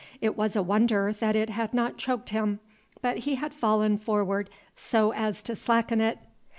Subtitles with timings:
[0.19, 2.59] It was a wonder that it had not choked him,
[3.03, 6.17] but he had fallen forward so as to slacken it.